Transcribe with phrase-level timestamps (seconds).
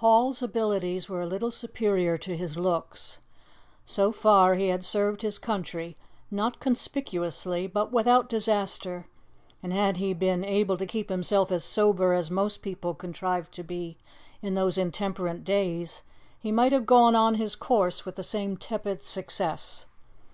[0.00, 3.18] Hall's abilities were a little superior to his looks.
[3.84, 5.98] So far he had served his country,
[6.30, 9.08] not conspicuously, but without disaster,
[9.62, 13.62] and had he been able to keep himself as sober as most people contrived to
[13.62, 13.98] be
[14.40, 16.00] in those intemperate days,
[16.40, 19.84] he might have gone on his course with the same tepid success.